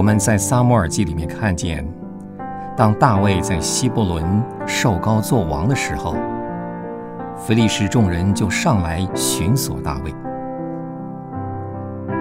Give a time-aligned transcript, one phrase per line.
[0.00, 1.86] 我们在撒母耳记里面看见，
[2.74, 6.16] 当大卫在希伯仑受膏作王的时候，
[7.36, 10.10] 非利士众人就上来寻索大卫。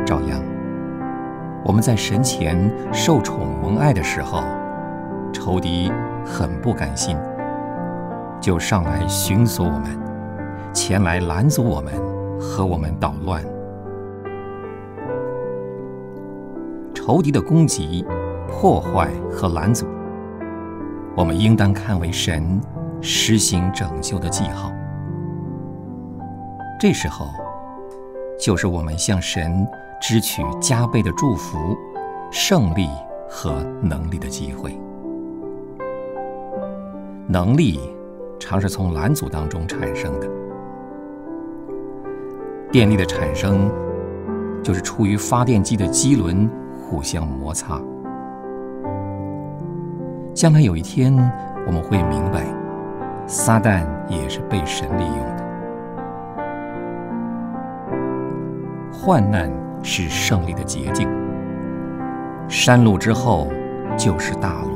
[0.05, 0.41] 照样，
[1.63, 4.43] 我们在神前受宠蒙爱的时候，
[5.31, 5.89] 仇敌
[6.25, 7.15] 很不甘心，
[8.41, 9.97] 就上来寻索我们，
[10.73, 11.93] 前来拦阻我们，
[12.41, 13.41] 和我们捣乱。
[17.09, 18.05] 仇敌的攻击、
[18.47, 19.87] 破坏和拦阻，
[21.17, 22.61] 我们应当看为神
[23.01, 24.71] 施行拯救的记号。
[26.79, 27.25] 这时候，
[28.39, 29.67] 就是我们向神
[29.99, 31.75] 支取加倍的祝福、
[32.29, 32.87] 胜利
[33.27, 34.79] 和能力的机会。
[37.25, 37.79] 能力
[38.39, 40.27] 常是从拦阻当中产生的，
[42.71, 43.67] 电力的产生
[44.61, 46.47] 就是出于发电机的机轮。
[46.89, 47.79] 互相摩擦。
[50.33, 51.13] 将来有一天，
[51.67, 52.43] 我们会明白，
[53.27, 55.45] 撒旦也是被神利用的。
[58.91, 59.51] 患难
[59.83, 61.07] 是胜利的捷径。
[62.47, 63.47] 山路之后
[63.95, 64.69] 就是大路。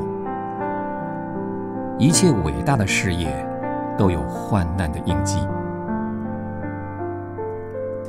[1.98, 3.28] 一切伟大的事业
[3.98, 5.40] 都有患难的印记。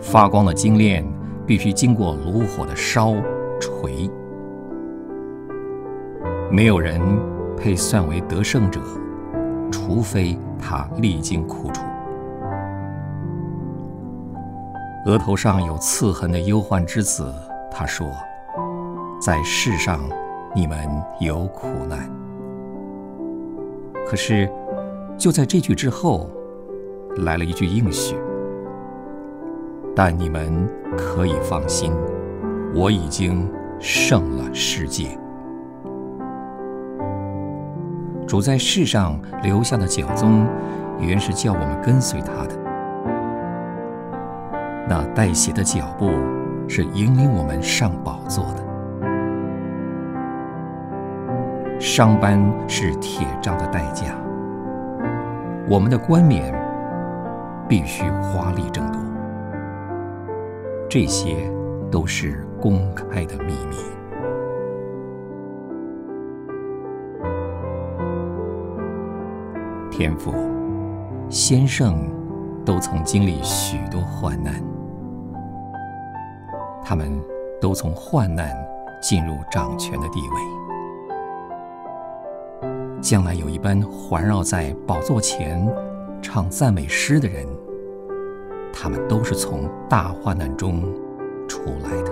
[0.02, 1.03] 发光的精炼
[1.45, 3.14] 必须经过炉火的烧。
[3.59, 4.09] 锤，
[6.52, 7.02] 没有人
[7.58, 8.80] 配算为得胜者，
[9.72, 11.84] 除非他历经苦楚。
[15.06, 17.31] 额头上有刺痕的忧患之子，
[17.70, 18.08] 他说
[19.22, 20.00] ：“在世上
[20.56, 22.09] 你们有苦难。”
[24.07, 24.50] 可是，
[25.18, 26.30] 就在这句之后，
[27.18, 28.16] 来了一句应许
[29.96, 31.91] ：“但你们可以放心。”
[32.75, 33.50] 我已经
[33.80, 35.18] 胜了世界。
[38.28, 40.46] 主在世上留下的脚踪，
[41.00, 42.56] 原是叫我们跟随他的。
[44.90, 46.12] 那带血的脚步，
[46.68, 48.66] 是引领我们上宝座的。
[51.80, 54.18] 伤斑是铁杖的代价。
[55.69, 56.53] 我们的冠冕
[57.69, 59.02] 必须华丽争夺。
[60.90, 61.50] 这些
[61.91, 62.46] 都是。
[62.62, 63.75] 公开的秘密。
[69.91, 70.34] 天父，
[71.29, 72.09] 先圣
[72.66, 74.63] 都曾经历许多患难，
[76.84, 77.22] 他们
[77.62, 78.50] 都从患难
[79.00, 80.28] 进入掌权的地位。
[83.00, 85.72] 将来有一班环绕在宝座前
[86.19, 87.45] 唱赞美诗的人，
[88.74, 90.81] 他们都是从大患难中
[91.66, 92.12] 出来的。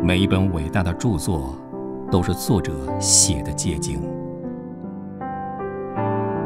[0.00, 1.56] 每一本伟大的著作，
[2.10, 4.00] 都是作者写的结晶。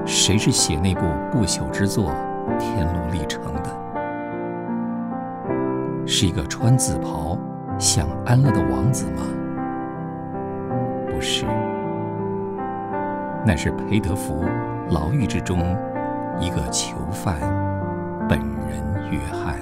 [0.07, 2.11] 谁是写那部不朽之作
[2.57, 3.69] 《天路历程》的？
[6.07, 7.37] 是一个穿紫袍、
[7.79, 9.21] 享安乐的王子吗？
[11.11, 11.45] 不是，
[13.45, 14.43] 那是裴德福
[14.91, 15.59] 牢狱之中
[16.41, 17.37] 一个囚犯，
[18.27, 19.59] 本人约翰。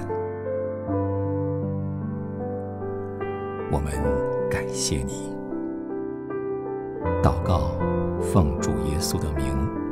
[3.69, 3.91] 我们
[4.49, 5.35] 感谢你，
[7.21, 7.77] 祷告，
[8.21, 9.86] 奉主耶稣的名。